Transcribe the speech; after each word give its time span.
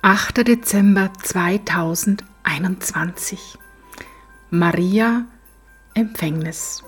8. 0.00 0.46
Dezember 0.46 1.10
2021. 1.24 3.58
Maria 4.48 5.24
Empfängnis. 5.92 6.84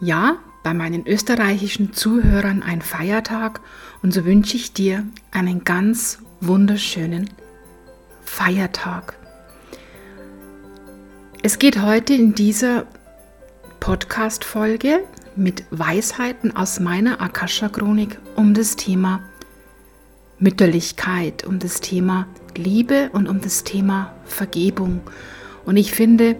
Ja, 0.00 0.38
bei 0.64 0.74
meinen 0.74 1.06
österreichischen 1.06 1.92
Zuhörern 1.92 2.64
ein 2.64 2.82
Feiertag 2.82 3.60
und 4.02 4.12
so 4.12 4.24
wünsche 4.24 4.56
ich 4.56 4.72
dir 4.72 5.06
einen 5.30 5.62
ganz 5.62 6.18
wunderschönen 6.40 7.30
Feiertag. 8.24 9.16
Es 11.44 11.60
geht 11.60 11.80
heute 11.80 12.14
in 12.14 12.34
dieser 12.34 12.88
Podcast-Folge 13.78 15.04
mit 15.36 15.62
Weisheiten 15.70 16.56
aus 16.56 16.80
meiner 16.80 17.20
Akasha-Chronik 17.20 18.18
um 18.34 18.54
das 18.54 18.74
Thema 18.74 19.20
Mütterlichkeit, 20.42 21.44
um 21.44 21.60
das 21.60 21.80
Thema 21.80 22.26
Liebe 22.56 23.10
und 23.12 23.28
um 23.28 23.40
das 23.40 23.62
Thema 23.62 24.12
Vergebung. 24.24 25.00
Und 25.64 25.76
ich 25.76 25.92
finde, 25.92 26.36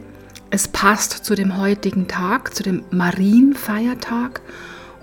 es 0.51 0.67
passt 0.67 1.25
zu 1.25 1.37
dem 1.37 1.57
heutigen 1.57 2.09
Tag, 2.09 2.55
zu 2.55 2.65
dem 2.65 2.83
Marienfeiertag. 2.91 4.41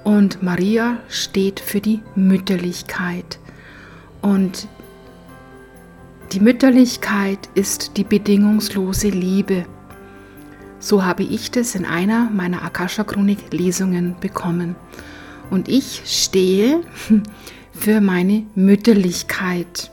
Und 0.04 0.44
Maria 0.44 0.98
steht 1.08 1.62
für 1.62 1.80
die 1.80 2.02
Mütterlichkeit. 2.16 3.40
Und 4.22 4.68
die 6.34 6.42
Mütterlichkeit 6.42 7.50
ist 7.56 7.96
die 7.96 8.04
bedingungslose 8.04 9.10
Liebe. 9.10 9.66
So 10.80 11.06
habe 11.06 11.24
ich 11.24 11.52
das 11.52 11.74
in 11.74 11.86
einer 11.86 12.30
meiner 12.30 12.64
Akasha-Chronik-Lesungen 12.64 14.18
bekommen. 14.20 14.76
Und 15.50 15.70
ich 15.70 16.02
stehe 16.06 16.82
für 17.80 18.02
meine 18.02 18.44
Mütterlichkeit. 18.56 19.92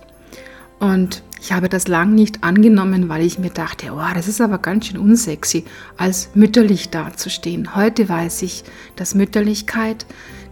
Und 0.81 1.23
ich 1.41 1.53
habe 1.53 1.69
das 1.69 1.87
lang 1.87 2.15
nicht 2.15 2.43
angenommen, 2.43 3.09
weil 3.09 3.25
ich 3.25 3.39
mir 3.39 3.51
dachte, 3.51 3.93
oh, 3.93 4.15
das 4.15 4.27
ist 4.27 4.41
aber 4.41 4.59
ganz 4.59 4.87
schön 4.87 4.99
unsexy, 4.99 5.65
als 5.97 6.31
mütterlich 6.35 6.91
dazustehen. 6.91 7.77
Heute 7.77 8.09
weiß 8.09 8.43
ich, 8.43 8.65
dass 8.97 9.15
Mütterlichkeit 9.15 10.05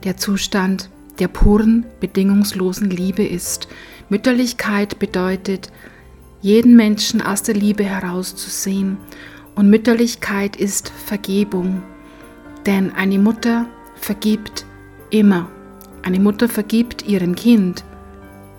der 0.04 0.16
Zustand 0.16 0.90
der 1.18 1.28
puren, 1.28 1.84
bedingungslosen 2.00 2.88
Liebe 2.88 3.24
ist. 3.24 3.68
Mütterlichkeit 4.08 4.98
bedeutet, 5.00 5.72
jeden 6.40 6.76
Menschen 6.76 7.20
aus 7.20 7.42
der 7.42 7.54
Liebe 7.54 7.84
herauszusehen. 7.84 8.98
Und 9.56 9.70
Mütterlichkeit 9.70 10.56
ist 10.56 10.92
Vergebung. 11.06 11.82
Denn 12.66 12.92
eine 12.92 13.18
Mutter 13.18 13.66
vergibt 13.96 14.64
immer. 15.10 15.48
Eine 16.04 16.20
Mutter 16.20 16.50
vergibt 16.50 17.08
ihrem 17.08 17.34
Kind 17.34 17.82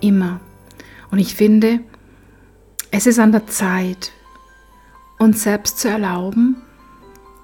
immer. 0.00 0.40
Und 1.12 1.20
ich 1.20 1.36
finde, 1.36 1.78
es 2.90 3.06
ist 3.06 3.20
an 3.20 3.30
der 3.30 3.46
Zeit, 3.46 4.10
uns 5.20 5.44
selbst 5.44 5.78
zu 5.78 5.88
erlauben, 5.88 6.56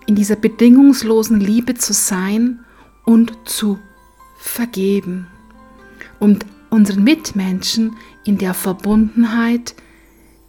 in 0.07 0.17
dieser 0.17 0.35
bedingungslosen 0.35 1.39
Liebe 1.39 1.75
zu 1.75 1.93
sein 1.93 2.65
und 3.05 3.33
zu 3.45 3.79
vergeben. 4.39 5.29
Und 6.19 6.47
unseren 6.69 7.05
Mitmenschen 7.05 7.97
in 8.25 8.39
der 8.39 8.55
Verbundenheit, 8.55 9.77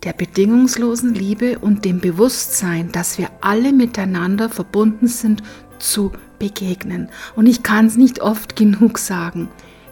der 0.03 0.13
bedingungslosen 0.13 1.13
Liebe 1.13 1.59
und 1.59 1.85
dem 1.85 1.99
Bewusstsein, 1.99 2.91
dass 2.91 3.19
wir 3.19 3.29
alle 3.41 3.71
miteinander 3.71 4.49
verbunden 4.49 5.07
sind, 5.07 5.43
zu 5.77 6.11
begegnen. 6.43 7.07
Und 7.37 7.47
ich 7.47 7.63
kann 7.63 7.85
es 7.85 7.95
nicht 7.95 8.21
oft 8.21 8.57
genug 8.57 8.97
sagen, 8.97 9.47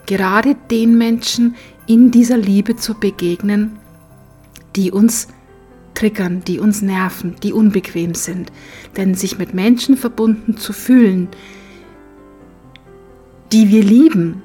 gerade 0.05 0.57
den 0.69 0.97
Menschen 0.97 1.55
in 1.87 2.11
dieser 2.11 2.37
Liebe 2.37 2.75
zu 2.75 2.93
begegnen, 2.93 3.79
die 4.75 4.91
uns 4.91 5.29
triggern, 5.93 6.43
die 6.45 6.59
uns 6.59 6.81
nerven, 6.81 7.35
die 7.41 7.53
unbequem 7.53 8.15
sind. 8.15 8.51
Denn 8.97 9.15
sich 9.15 9.37
mit 9.37 9.53
Menschen 9.53 9.95
verbunden 9.95 10.57
zu 10.57 10.73
fühlen, 10.73 11.29
die 13.53 13.69
wir 13.69 13.83
lieben, 13.83 14.43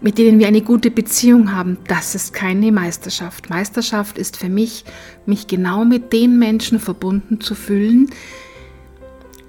mit 0.00 0.16
denen 0.18 0.38
wir 0.38 0.46
eine 0.46 0.62
gute 0.62 0.92
Beziehung 0.92 1.52
haben, 1.52 1.76
das 1.88 2.14
ist 2.14 2.32
keine 2.32 2.70
Meisterschaft. 2.70 3.50
Meisterschaft 3.50 4.16
ist 4.16 4.36
für 4.36 4.48
mich, 4.48 4.84
mich 5.26 5.48
genau 5.48 5.84
mit 5.84 6.12
den 6.12 6.38
Menschen 6.38 6.78
verbunden 6.78 7.40
zu 7.40 7.56
fühlen, 7.56 8.10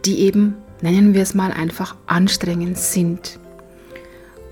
die 0.05 0.21
eben 0.21 0.55
nennen 0.81 1.13
wir 1.13 1.21
es 1.21 1.33
mal 1.33 1.51
einfach, 1.51 1.95
anstrengend 2.05 2.77
sind. 2.77 3.39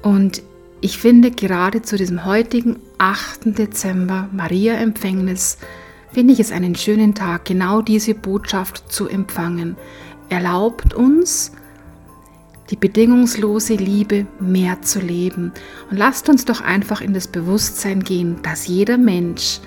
Und 0.01 0.43
ich 0.79 0.97
finde 0.97 1.31
gerade 1.31 1.81
zu 1.81 1.97
diesem 1.97 2.25
heutigen 2.25 2.77
8. 2.97 3.57
Dezember, 3.57 4.29
Maria-Empfängnis, 4.31 5.57
finde 6.13 6.33
ich 6.33 6.39
es 6.39 6.51
einen 6.51 6.75
schönen 6.75 7.15
Tag, 7.15 7.45
genau 7.45 7.81
diese 7.81 8.13
Botschaft 8.13 8.91
zu 8.91 9.07
empfangen. 9.07 9.75
Erlaubt 10.29 10.93
uns, 10.93 11.51
die 12.69 12.75
bedingungslose 12.75 13.75
Liebe 13.75 14.27
mehr 14.39 14.81
zu 14.81 14.99
leben. 14.99 15.51
Und 15.89 15.97
lasst 15.97 16.29
uns 16.29 16.45
doch 16.45 16.61
einfach 16.61 17.01
in 17.01 17.13
das 17.13 17.27
Bewusstsein 17.27 18.03
gehen, 18.03 18.37
dass 18.43 18.67
jeder 18.67 18.97
Mensch, 18.97 19.59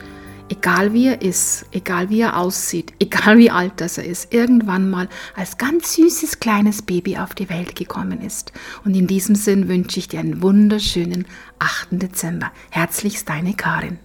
egal 0.50 0.92
wie 0.92 1.06
er 1.06 1.22
ist, 1.22 1.64
egal 1.72 2.10
wie 2.10 2.20
er 2.20 2.36
aussieht, 2.36 2.92
egal 3.00 3.38
wie 3.38 3.50
alt 3.50 3.72
das 3.76 3.96
er 3.96 4.04
ist, 4.04 4.34
irgendwann 4.34 4.90
mal 4.90 5.08
als 5.34 5.56
ganz 5.56 5.94
süßes 5.94 6.40
kleines 6.40 6.82
Baby 6.82 7.16
auf 7.16 7.34
die 7.34 7.48
Welt 7.48 7.74
gekommen 7.74 8.20
ist. 8.20 8.52
Und 8.84 8.94
in 8.94 9.06
diesem 9.06 9.34
Sinn 9.34 9.68
wünsche 9.68 9.98
ich 9.98 10.08
dir 10.08 10.20
einen 10.20 10.42
wunderschönen 10.42 11.26
8. 11.58 11.88
Dezember. 11.92 12.52
Herzlichst 12.70 13.28
deine 13.28 13.54
Karin. 13.54 13.98